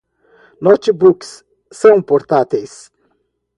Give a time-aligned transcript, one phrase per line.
[0.61, 2.91] Notebooks são portáteis